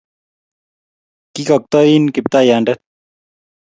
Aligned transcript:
Kigakto-in, 1.33 2.03
Kiptaiyandet, 2.13 2.81